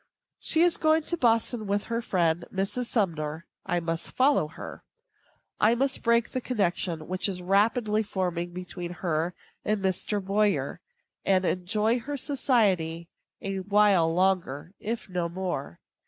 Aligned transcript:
She 0.39 0.63
is 0.63 0.77
going 0.77 1.03
to 1.03 1.15
Boston 1.15 1.67
with 1.67 1.83
her 1.83 2.01
friend, 2.01 2.45
Mrs. 2.51 2.85
Sumner. 2.85 3.45
I 3.67 3.79
must 3.79 4.13
follow 4.13 4.47
her. 4.47 4.83
I 5.59 5.75
must 5.75 6.01
break 6.01 6.31
the 6.31 6.41
connection 6.41 7.07
which 7.07 7.29
is 7.29 7.39
rapidly 7.43 8.01
forming 8.01 8.51
between 8.51 8.93
her 9.05 9.35
and 9.63 9.79
Mr. 9.79 10.19
Boyer, 10.19 10.81
and 11.23 11.45
enjoy 11.45 11.99
her 11.99 12.17
society 12.17 13.09
a 13.43 13.59
while 13.59 14.11
longer, 14.11 14.73
if 14.79 15.07
no 15.07 15.29
more. 15.29 15.79